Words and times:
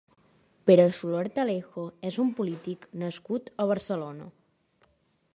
Pere 0.69 0.85
Soler 0.99 1.17
Artalejo 1.23 1.83
és 2.09 2.17
un 2.23 2.31
polític 2.39 2.87
nascut 3.03 3.51
a 3.65 3.69
Barcelona. 3.73 4.31